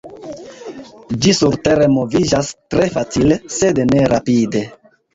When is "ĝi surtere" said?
1.25-1.91